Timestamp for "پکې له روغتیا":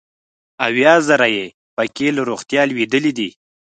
1.75-2.61